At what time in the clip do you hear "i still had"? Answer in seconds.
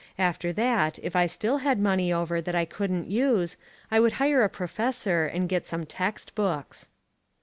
1.15-1.77